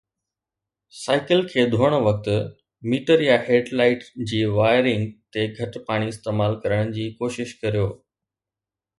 cycle 0.99 1.41
کي 1.49 1.65
ڌوئڻ 1.73 1.91
وقت، 2.07 2.29
ميٽر 2.93 3.21
يا 3.25 3.35
هيڊ 3.49 3.69
لائيٽ 3.81 4.07
جي 4.31 4.39
وائرنگ 4.55 5.03
تي 5.35 5.43
گهٽ 5.59 5.77
پاڻي 5.91 6.07
استعمال 6.15 6.57
ڪرڻ 6.63 6.91
جي 6.97 7.05
ڪوشش 7.21 7.53
ڪريو 7.61 7.85